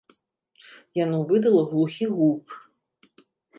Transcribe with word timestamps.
Яно 1.03 1.19
выдала 1.33 1.61
глухі 1.75 2.05
гук. 2.17 2.59